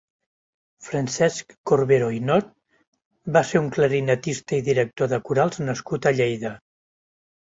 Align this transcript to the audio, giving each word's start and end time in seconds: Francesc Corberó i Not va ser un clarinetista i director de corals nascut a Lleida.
Francesc 0.85 1.51
Corberó 1.71 2.07
i 2.19 2.21
Not 2.29 2.47
va 3.37 3.43
ser 3.49 3.61
un 3.63 3.69
clarinetista 3.75 4.59
i 4.61 4.65
director 4.69 5.11
de 5.11 5.19
corals 5.29 5.61
nascut 5.67 6.09
a 6.13 6.17
Lleida. 6.21 6.55